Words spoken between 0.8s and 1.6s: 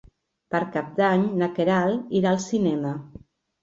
d'Any na